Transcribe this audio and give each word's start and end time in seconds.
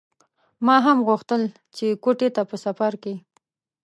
ما 0.65 0.77
هم 0.85 0.97
غوښتل 1.07 1.41
چې 1.75 1.85
کوټې 2.03 2.29
ته 2.35 2.41
په 2.49 2.55
سفر 2.65 2.91
کې. 3.03 3.13